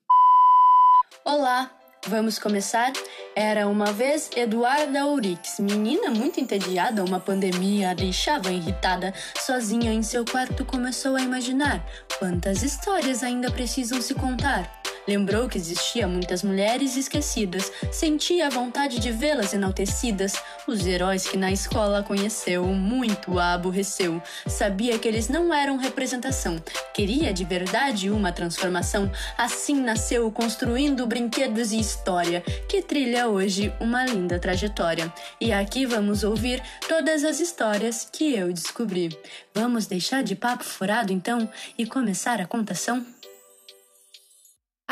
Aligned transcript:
Olá, 1.26 1.78
Vamos 2.08 2.38
começar? 2.38 2.92
Era 3.34 3.66
uma 3.70 3.94
vez 3.94 4.30
Eduarda 4.36 5.06
Ourix, 5.06 5.58
menina 5.60 6.12
muito 6.12 6.38
entediada, 6.38 7.02
uma 7.02 7.18
pandemia 7.18 7.92
a 7.92 7.94
deixava 7.94 8.52
irritada. 8.52 9.14
Sozinha 9.40 9.94
em 9.94 10.04
seu 10.04 10.26
quarto 10.26 10.66
começou 10.66 11.16
a 11.16 11.22
imaginar 11.22 11.82
quantas 12.20 12.62
histórias 12.62 13.24
ainda 13.24 13.50
precisam 13.50 14.02
se 14.02 14.14
contar. 14.14 14.83
Lembrou 15.08 15.50
que 15.50 15.58
existia 15.58 16.08
muitas 16.08 16.44
mulheres 16.44 16.96
esquecidas, 16.96 17.72
sentia 17.92 18.48
a 18.48 18.50
vontade 18.50 19.00
de 19.00 19.12
vê-las 19.12 19.54
enaltecidas. 19.54 20.34
Os 20.66 20.86
heróis 20.86 21.28
que 21.28 21.36
na 21.36 21.52
escola 21.52 22.04
conheceu, 22.04 22.66
muito 22.68 23.38
a 23.38 23.54
aborreceu. 23.54 24.22
Sabia 24.48 24.98
que 24.98 25.08
eles 25.08 25.28
não 25.28 25.54
eram 25.54 25.76
representação, 25.76 26.56
queria 26.94 27.34
de 27.34 27.44
verdade 27.44 28.10
uma 28.10 28.32
transformação. 28.32 29.12
Assim 29.38 29.76
nasceu, 29.76 30.32
construindo 30.32 31.06
brinquedos 31.06 31.74
e 31.74 31.80
história, 31.80 32.42
que 32.70 32.82
trilha 32.82 33.28
hoje 33.28 33.74
uma 33.82 34.06
linda 34.06 34.40
trajetória. 34.40 35.14
E 35.40 35.52
aqui 35.52 35.86
vamos 35.86 36.24
ouvir 36.24 36.64
todas 36.88 37.26
as 37.26 37.42
histórias 37.42 38.08
que 38.10 38.34
eu 38.34 38.54
descobri. 38.54 39.10
Vamos 39.54 39.86
deixar 39.86 40.24
de 40.24 40.36
papo 40.36 40.64
furado 40.64 41.12
então 41.12 41.50
e 41.78 41.86
começar 41.86 42.40
a 42.40 42.46
contação? 42.46 43.06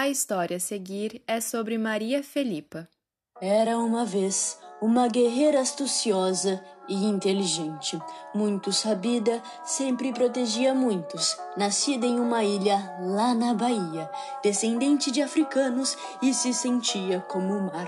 A 0.01 0.09
história 0.09 0.57
a 0.57 0.59
seguir 0.59 1.21
é 1.27 1.39
sobre 1.39 1.77
Maria 1.77 2.23
Felipa. 2.23 2.89
Era 3.39 3.77
uma 3.77 4.03
vez 4.03 4.57
uma 4.81 5.07
guerreira 5.07 5.61
astuciosa 5.61 6.59
e 6.89 7.05
inteligente, 7.05 7.99
muito 8.33 8.73
sabida, 8.73 9.39
sempre 9.63 10.11
protegia 10.11 10.73
muitos. 10.73 11.37
Nascida 11.55 12.07
em 12.07 12.19
uma 12.19 12.43
ilha 12.43 12.79
lá 12.99 13.35
na 13.35 13.53
Bahia, 13.53 14.09
descendente 14.41 15.11
de 15.11 15.21
africanos 15.21 15.95
e 16.19 16.33
se 16.33 16.51
sentia 16.51 17.19
como 17.19 17.55
o 17.55 17.61
mar. 17.71 17.87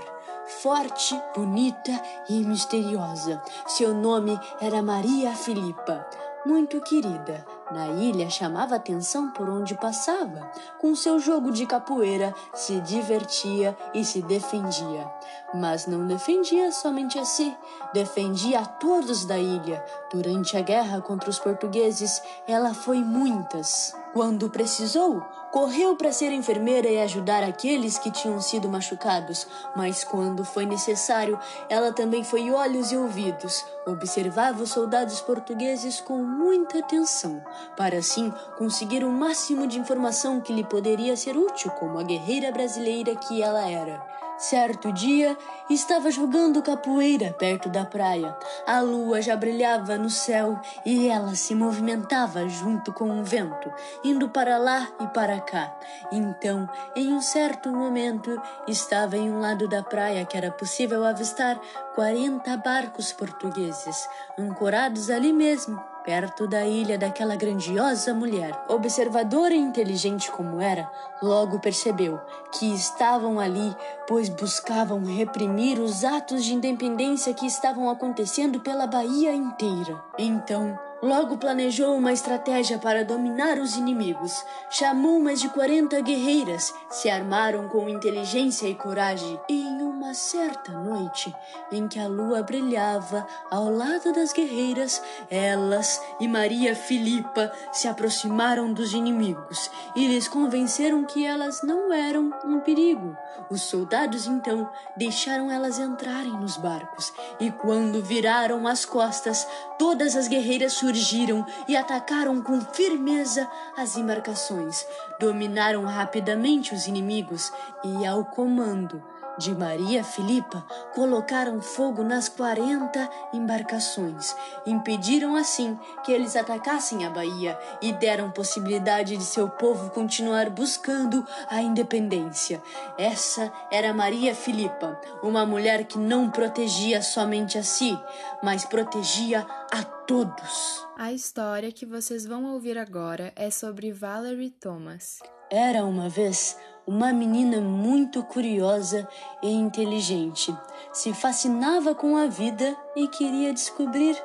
Forte, 0.62 1.20
bonita 1.34 2.00
e 2.28 2.44
misteriosa. 2.44 3.42
Seu 3.66 3.92
nome 3.92 4.38
era 4.60 4.80
Maria 4.80 5.34
Filipa 5.34 6.08
muito 6.46 6.80
querida. 6.82 7.44
Na 7.70 7.88
ilha 7.88 8.28
chamava 8.28 8.76
atenção 8.76 9.30
por 9.30 9.48
onde 9.48 9.74
passava. 9.74 10.50
Com 10.78 10.94
seu 10.94 11.18
jogo 11.18 11.50
de 11.50 11.66
capoeira, 11.66 12.34
se 12.54 12.80
divertia 12.80 13.76
e 13.94 14.04
se 14.04 14.20
defendia. 14.20 15.10
Mas 15.54 15.86
não 15.86 16.06
defendia 16.06 16.70
somente 16.70 17.18
a 17.18 17.24
si, 17.24 17.56
defendia 17.92 18.60
a 18.60 18.66
todos 18.66 19.24
da 19.24 19.38
ilha. 19.38 19.84
Durante 20.12 20.56
a 20.56 20.60
guerra 20.60 21.00
contra 21.00 21.30
os 21.30 21.38
portugueses, 21.38 22.22
ela 22.46 22.74
foi 22.74 22.98
muitas. 22.98 24.03
Quando 24.14 24.48
precisou, 24.48 25.22
correu 25.50 25.96
para 25.96 26.12
ser 26.12 26.30
enfermeira 26.30 26.88
e 26.88 27.02
ajudar 27.02 27.42
aqueles 27.42 27.98
que 27.98 28.12
tinham 28.12 28.40
sido 28.40 28.68
machucados, 28.68 29.44
mas 29.74 30.04
quando 30.04 30.44
foi 30.44 30.64
necessário, 30.64 31.36
ela 31.68 31.92
também 31.92 32.22
foi 32.22 32.48
olhos 32.48 32.92
e 32.92 32.96
ouvidos. 32.96 33.64
Observava 33.84 34.62
os 34.62 34.70
soldados 34.70 35.20
portugueses 35.20 36.00
com 36.00 36.18
muita 36.18 36.78
atenção, 36.78 37.42
para 37.76 37.98
assim 37.98 38.32
conseguir 38.56 39.02
o 39.02 39.10
máximo 39.10 39.66
de 39.66 39.80
informação 39.80 40.40
que 40.40 40.52
lhe 40.52 40.62
poderia 40.62 41.16
ser 41.16 41.36
útil 41.36 41.72
como 41.72 41.98
a 41.98 42.04
guerreira 42.04 42.52
brasileira 42.52 43.16
que 43.16 43.42
ela 43.42 43.68
era. 43.68 44.00
Certo 44.36 44.92
dia, 44.92 45.38
estava 45.70 46.10
jogando 46.10 46.60
capoeira 46.60 47.32
perto 47.32 47.68
da 47.68 47.84
praia. 47.84 48.36
A 48.66 48.80
lua 48.80 49.22
já 49.22 49.36
brilhava 49.36 49.96
no 49.96 50.10
céu 50.10 50.60
e 50.84 51.08
ela 51.08 51.36
se 51.36 51.54
movimentava 51.54 52.48
junto 52.48 52.92
com 52.92 53.20
o 53.20 53.24
vento, 53.24 53.72
indo 54.02 54.28
para 54.28 54.58
lá 54.58 54.88
e 55.00 55.06
para 55.08 55.40
cá. 55.40 55.78
Então, 56.10 56.68
em 56.96 57.12
um 57.12 57.20
certo 57.20 57.70
momento, 57.70 58.40
estava 58.66 59.16
em 59.16 59.30
um 59.30 59.40
lado 59.40 59.68
da 59.68 59.84
praia 59.84 60.24
que 60.24 60.36
era 60.36 60.50
possível 60.50 61.04
avistar 61.04 61.60
40 61.94 62.56
barcos 62.56 63.12
portugueses, 63.12 64.08
ancorados 64.36 65.10
ali 65.10 65.32
mesmo 65.32 65.93
perto 66.04 66.46
da 66.46 66.66
ilha 66.66 66.98
daquela 66.98 67.34
grandiosa 67.34 68.12
mulher. 68.12 68.52
Observadora 68.68 69.54
e 69.54 69.58
inteligente 69.58 70.30
como 70.30 70.60
era, 70.60 70.90
logo 71.22 71.58
percebeu 71.58 72.20
que 72.52 72.72
estavam 72.74 73.40
ali 73.40 73.74
pois 74.06 74.28
buscavam 74.28 75.02
reprimir 75.04 75.78
os 75.78 76.04
atos 76.04 76.44
de 76.44 76.54
independência 76.54 77.32
que 77.32 77.46
estavam 77.46 77.88
acontecendo 77.88 78.60
pela 78.60 78.86
Bahia 78.86 79.34
inteira. 79.34 80.00
Então, 80.18 80.78
Logo 81.04 81.36
planejou 81.36 81.94
uma 81.94 82.14
estratégia 82.14 82.78
para 82.78 83.04
dominar 83.04 83.58
os 83.58 83.76
inimigos. 83.76 84.42
Chamou 84.70 85.20
mais 85.20 85.38
de 85.38 85.50
40 85.50 86.00
guerreiras, 86.00 86.72
se 86.88 87.10
armaram 87.10 87.68
com 87.68 87.90
inteligência 87.90 88.66
e 88.66 88.74
coragem. 88.74 89.38
E 89.46 89.52
em 89.52 89.82
uma 89.82 90.14
certa 90.14 90.72
noite, 90.72 91.34
em 91.70 91.86
que 91.86 91.98
a 91.98 92.08
lua 92.08 92.42
brilhava 92.42 93.26
ao 93.50 93.68
lado 93.68 94.14
das 94.14 94.32
guerreiras, 94.32 95.02
elas 95.28 96.00
e 96.18 96.26
Maria 96.26 96.74
Filipa 96.74 97.52
se 97.70 97.86
aproximaram 97.86 98.72
dos 98.72 98.94
inimigos 98.94 99.70
e 99.94 100.06
lhes 100.06 100.26
convenceram 100.26 101.04
que 101.04 101.26
elas 101.26 101.62
não 101.62 101.92
eram 101.92 102.30
um 102.46 102.60
perigo. 102.60 103.14
Os 103.50 103.60
soldados 103.60 104.26
então 104.26 104.70
deixaram 104.96 105.50
elas 105.50 105.78
entrarem 105.78 106.32
nos 106.32 106.56
barcos 106.56 107.12
e 107.38 107.50
quando 107.50 108.02
viraram 108.02 108.66
as 108.66 108.86
costas, 108.86 109.46
todas 109.78 110.16
as 110.16 110.28
guerreiras 110.28 110.72
surgiram 110.72 110.93
surgiram 110.94 111.44
e 111.66 111.76
atacaram 111.76 112.40
com 112.40 112.60
firmeza 112.60 113.50
as 113.76 113.96
embarcações, 113.96 114.86
dominaram 115.18 115.84
rapidamente 115.84 116.72
os 116.72 116.86
inimigos 116.86 117.52
e, 117.84 118.06
ao 118.06 118.24
comando 118.24 119.02
de 119.38 119.54
Maria 119.54 120.04
Filipa, 120.04 120.64
colocaram 120.94 121.60
fogo 121.60 122.02
nas 122.02 122.28
quarenta 122.28 123.08
embarcações, 123.32 124.34
impediram 124.66 125.36
assim 125.36 125.78
que 126.04 126.12
eles 126.12 126.36
atacassem 126.36 127.04
a 127.04 127.10
Bahia 127.10 127.58
e 127.82 127.92
deram 127.92 128.30
possibilidade 128.30 129.16
de 129.16 129.24
seu 129.24 129.48
povo 129.48 129.90
continuar 129.90 130.50
buscando 130.50 131.26
a 131.48 131.60
independência. 131.60 132.62
Essa 132.98 133.52
era 133.70 133.92
Maria 133.92 134.34
Filipa, 134.34 135.00
uma 135.22 135.44
mulher 135.44 135.84
que 135.84 135.98
não 135.98 136.30
protegia 136.30 137.02
somente 137.02 137.58
a 137.58 137.62
si, 137.62 137.98
mas 138.42 138.64
protegia 138.64 139.46
a 139.72 139.82
todos. 139.82 140.86
A 140.96 141.12
história 141.12 141.72
que 141.72 141.84
vocês 141.84 142.24
vão 142.24 142.52
ouvir 142.52 142.78
agora 142.78 143.32
é 143.34 143.50
sobre 143.50 143.90
Valerie 143.90 144.50
Thomas. 144.50 145.18
Era 145.50 145.84
uma 145.84 146.08
vez 146.08 146.56
uma 146.86 147.12
menina 147.12 147.60
muito 147.60 148.22
curiosa 148.22 149.08
e 149.42 149.50
inteligente. 149.50 150.54
Se 150.92 151.12
fascinava 151.12 151.94
com 151.94 152.16
a 152.16 152.26
vida 152.26 152.76
e 152.94 153.08
queria 153.08 153.52
descobrir 153.52 154.16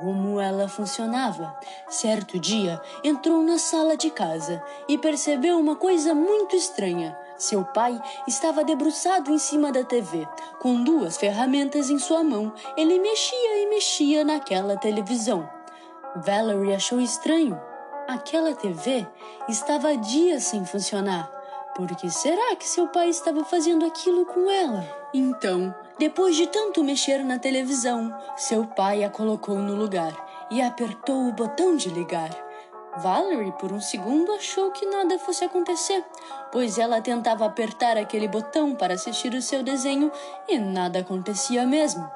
como 0.00 0.40
ela 0.40 0.66
funcionava. 0.66 1.54
Certo 1.88 2.38
dia, 2.38 2.80
entrou 3.04 3.42
na 3.42 3.58
sala 3.58 3.96
de 3.96 4.10
casa 4.10 4.62
e 4.88 4.96
percebeu 4.96 5.58
uma 5.58 5.76
coisa 5.76 6.14
muito 6.14 6.56
estranha. 6.56 7.16
Seu 7.36 7.64
pai 7.64 8.00
estava 8.26 8.64
debruçado 8.64 9.30
em 9.30 9.38
cima 9.38 9.70
da 9.70 9.84
TV, 9.84 10.26
com 10.58 10.82
duas 10.82 11.16
ferramentas 11.16 11.90
em 11.90 11.98
sua 11.98 12.24
mão. 12.24 12.52
Ele 12.76 12.98
mexia 12.98 13.62
e 13.62 13.68
mexia 13.68 14.24
naquela 14.24 14.76
televisão. 14.76 15.48
Valerie 16.16 16.74
achou 16.74 17.00
estranho. 17.00 17.60
Aquela 18.08 18.54
TV 18.54 19.06
estava 19.48 19.96
dias 19.96 20.44
sem 20.44 20.64
funcionar. 20.64 21.39
Por 21.80 21.96
que 21.96 22.10
será 22.10 22.54
que 22.56 22.68
seu 22.68 22.88
pai 22.88 23.08
estava 23.08 23.42
fazendo 23.42 23.86
aquilo 23.86 24.26
com 24.26 24.50
ela? 24.50 24.86
Então, 25.14 25.74
depois 25.98 26.36
de 26.36 26.46
tanto 26.46 26.84
mexer 26.84 27.24
na 27.24 27.38
televisão, 27.38 28.14
seu 28.36 28.66
pai 28.66 29.02
a 29.02 29.08
colocou 29.08 29.56
no 29.56 29.74
lugar 29.74 30.12
e 30.50 30.60
apertou 30.60 31.26
o 31.26 31.32
botão 31.32 31.74
de 31.76 31.88
ligar. 31.88 32.28
Valerie, 32.98 33.52
por 33.52 33.72
um 33.72 33.80
segundo, 33.80 34.30
achou 34.32 34.70
que 34.72 34.84
nada 34.84 35.18
fosse 35.18 35.42
acontecer, 35.42 36.04
pois 36.52 36.78
ela 36.78 37.00
tentava 37.00 37.46
apertar 37.46 37.96
aquele 37.96 38.28
botão 38.28 38.74
para 38.74 38.92
assistir 38.92 39.32
o 39.32 39.40
seu 39.40 39.62
desenho 39.62 40.12
e 40.46 40.58
nada 40.58 40.98
acontecia 40.98 41.66
mesmo. 41.66 42.06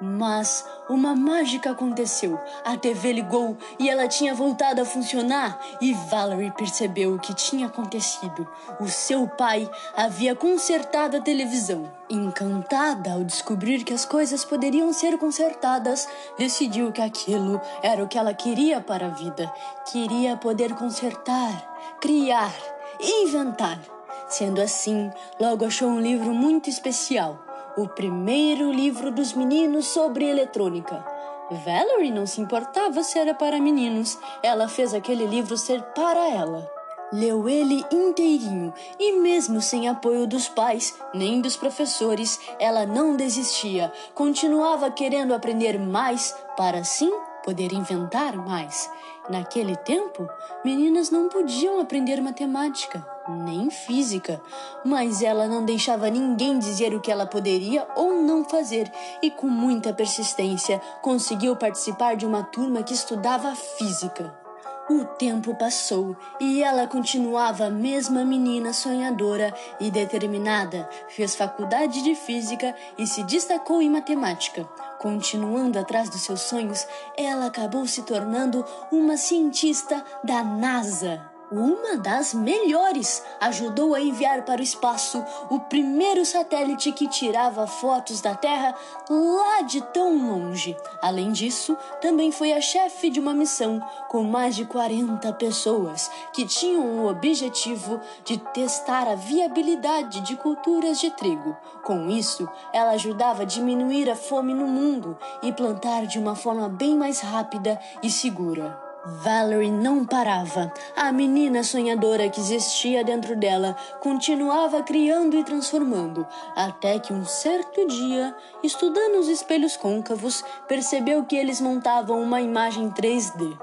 Mas 0.00 0.64
uma 0.88 1.14
mágica 1.14 1.70
aconteceu. 1.70 2.38
A 2.64 2.76
TV 2.76 3.12
ligou 3.12 3.56
e 3.78 3.88
ela 3.88 4.06
tinha 4.06 4.34
voltado 4.34 4.80
a 4.80 4.84
funcionar, 4.84 5.58
e 5.80 5.94
Valerie 5.94 6.50
percebeu 6.50 7.14
o 7.14 7.18
que 7.18 7.34
tinha 7.34 7.66
acontecido. 7.66 8.46
O 8.78 8.88
seu 8.88 9.26
pai 9.26 9.68
havia 9.96 10.34
consertado 10.34 11.16
a 11.16 11.20
televisão. 11.20 11.90
Encantada 12.10 13.12
ao 13.12 13.24
descobrir 13.24 13.84
que 13.84 13.94
as 13.94 14.04
coisas 14.04 14.44
poderiam 14.44 14.92
ser 14.92 15.18
consertadas, 15.18 16.06
decidiu 16.38 16.92
que 16.92 17.00
aquilo 17.00 17.60
era 17.82 18.04
o 18.04 18.08
que 18.08 18.18
ela 18.18 18.34
queria 18.34 18.80
para 18.80 19.06
a 19.06 19.10
vida. 19.10 19.50
Queria 19.90 20.36
poder 20.36 20.74
consertar, 20.74 21.96
criar, 22.00 22.52
inventar. 23.00 23.80
Sendo 24.28 24.60
assim, 24.60 25.10
logo 25.40 25.64
achou 25.64 25.88
um 25.88 26.00
livro 26.00 26.34
muito 26.34 26.68
especial 26.68 27.45
o 27.76 27.86
primeiro 27.86 28.72
livro 28.72 29.10
dos 29.10 29.34
meninos 29.34 29.86
sobre 29.86 30.24
eletrônica. 30.24 31.04
Valerie 31.50 32.10
não 32.10 32.26
se 32.26 32.40
importava 32.40 33.02
se 33.02 33.18
era 33.18 33.34
para 33.34 33.60
meninos, 33.60 34.18
ela 34.42 34.66
fez 34.66 34.94
aquele 34.94 35.26
livro 35.26 35.58
ser 35.58 35.82
para 35.94 36.26
ela. 36.28 36.68
Leu 37.12 37.48
ele 37.48 37.84
inteirinho 37.92 38.72
e, 38.98 39.20
mesmo 39.20 39.60
sem 39.60 39.88
apoio 39.88 40.26
dos 40.26 40.48
pais 40.48 40.98
nem 41.14 41.40
dos 41.40 41.54
professores, 41.54 42.40
ela 42.58 42.84
não 42.84 43.14
desistia, 43.14 43.92
continuava 44.14 44.90
querendo 44.90 45.34
aprender 45.34 45.78
mais 45.78 46.34
para 46.56 46.78
assim 46.78 47.12
poder 47.44 47.72
inventar 47.72 48.36
mais. 48.36 48.90
Naquele 49.28 49.76
tempo, 49.76 50.28
meninas 50.64 51.10
não 51.10 51.28
podiam 51.28 51.78
aprender 51.78 52.20
matemática 52.20 53.15
nem 53.32 53.70
física, 53.70 54.40
mas 54.84 55.22
ela 55.22 55.46
não 55.46 55.64
deixava 55.64 56.10
ninguém 56.10 56.58
dizer 56.58 56.94
o 56.94 57.00
que 57.00 57.10
ela 57.10 57.26
poderia 57.26 57.86
ou 57.94 58.22
não 58.22 58.44
fazer 58.44 58.90
e, 59.22 59.30
com 59.30 59.48
muita 59.48 59.92
persistência, 59.92 60.80
conseguiu 61.02 61.56
participar 61.56 62.16
de 62.16 62.26
uma 62.26 62.42
turma 62.42 62.82
que 62.82 62.94
estudava 62.94 63.54
física. 63.54 64.46
O 64.88 65.04
tempo 65.04 65.52
passou 65.52 66.16
e 66.38 66.62
ela 66.62 66.86
continuava 66.86 67.66
a 67.66 67.70
mesma 67.70 68.24
menina 68.24 68.72
sonhadora 68.72 69.52
e 69.80 69.90
determinada. 69.90 70.88
Fez 71.08 71.34
faculdade 71.34 72.04
de 72.04 72.14
física 72.14 72.72
e 72.96 73.04
se 73.04 73.24
destacou 73.24 73.82
em 73.82 73.90
matemática. 73.90 74.64
Continuando 75.00 75.76
atrás 75.76 76.08
dos 76.08 76.20
seus 76.20 76.42
sonhos, 76.42 76.86
ela 77.16 77.46
acabou 77.46 77.84
se 77.88 78.02
tornando 78.02 78.64
uma 78.92 79.16
cientista 79.16 80.04
da 80.22 80.44
NASA 80.44 81.35
uma 81.50 81.96
das 81.96 82.34
melhores, 82.34 83.22
ajudou 83.40 83.94
a 83.94 84.00
enviar 84.00 84.44
para 84.44 84.60
o 84.60 84.64
espaço 84.64 85.24
o 85.48 85.60
primeiro 85.60 86.24
satélite 86.24 86.92
que 86.92 87.08
tirava 87.08 87.66
fotos 87.66 88.20
da 88.20 88.34
Terra 88.34 88.74
lá 89.08 89.62
de 89.62 89.80
tão 89.92 90.16
longe. 90.16 90.76
Além 91.00 91.32
disso, 91.32 91.76
também 92.00 92.32
foi 92.32 92.52
a 92.52 92.60
chefe 92.60 93.10
de 93.10 93.20
uma 93.20 93.32
missão 93.32 93.80
com 94.08 94.24
mais 94.24 94.56
de 94.56 94.64
40 94.64 95.32
pessoas 95.34 96.10
que 96.32 96.44
tinham 96.44 96.84
o 96.84 97.08
objetivo 97.08 98.00
de 98.24 98.38
testar 98.38 99.08
a 99.08 99.14
viabilidade 99.14 100.20
de 100.22 100.36
culturas 100.36 100.98
de 100.98 101.10
trigo. 101.10 101.56
Com 101.84 102.10
isso, 102.10 102.48
ela 102.72 102.92
ajudava 102.92 103.42
a 103.42 103.46
diminuir 103.46 104.10
a 104.10 104.16
fome 104.16 104.52
no 104.52 104.66
mundo 104.66 105.16
e 105.42 105.52
plantar 105.52 106.06
de 106.06 106.18
uma 106.18 106.34
forma 106.34 106.68
bem 106.68 106.96
mais 106.96 107.20
rápida 107.20 107.80
e 108.02 108.10
segura. 108.10 108.85
Valerie 109.06 109.70
não 109.70 110.04
parava. 110.04 110.72
A 110.96 111.12
menina 111.12 111.62
sonhadora 111.62 112.28
que 112.28 112.40
existia 112.40 113.04
dentro 113.04 113.36
dela 113.36 113.76
continuava 114.00 114.82
criando 114.82 115.36
e 115.36 115.44
transformando, 115.44 116.26
até 116.56 116.98
que 116.98 117.12
um 117.12 117.24
certo 117.24 117.86
dia, 117.86 118.34
estudando 118.64 119.20
os 119.20 119.28
espelhos 119.28 119.76
côncavos, 119.76 120.44
percebeu 120.66 121.24
que 121.24 121.36
eles 121.36 121.60
montavam 121.60 122.20
uma 122.20 122.40
imagem 122.40 122.90
3D. 122.90 123.56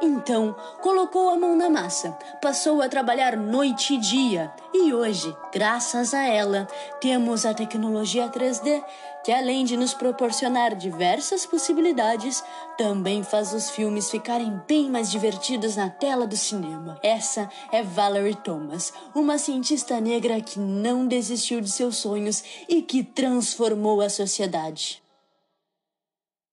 Então, 0.00 0.54
colocou 0.80 1.28
a 1.30 1.36
mão 1.36 1.56
na 1.56 1.68
massa, 1.68 2.16
passou 2.40 2.80
a 2.80 2.88
trabalhar 2.88 3.36
noite 3.36 3.94
e 3.94 3.98
dia, 3.98 4.52
e 4.72 4.92
hoje, 4.92 5.36
graças 5.52 6.14
a 6.14 6.22
ela, 6.22 6.68
temos 7.00 7.44
a 7.44 7.52
tecnologia 7.52 8.28
3D 8.28 8.82
que, 9.24 9.32
além 9.32 9.64
de 9.64 9.76
nos 9.76 9.92
proporcionar 9.92 10.74
diversas 10.74 11.44
possibilidades, 11.44 12.42
também 12.76 13.22
faz 13.22 13.52
os 13.52 13.70
filmes 13.70 14.10
ficarem 14.10 14.60
bem 14.66 14.90
mais 14.90 15.10
divertidos 15.10 15.76
na 15.76 15.90
tela 15.90 16.26
do 16.26 16.36
cinema. 16.36 16.98
Essa 17.02 17.50
é 17.72 17.82
Valerie 17.82 18.36
Thomas, 18.36 18.92
uma 19.14 19.36
cientista 19.36 20.00
negra 20.00 20.40
que 20.40 20.58
não 20.58 21.06
desistiu 21.06 21.60
de 21.60 21.70
seus 21.70 21.96
sonhos 21.96 22.44
e 22.68 22.82
que 22.82 23.02
transformou 23.02 24.00
a 24.00 24.08
sociedade. 24.08 25.02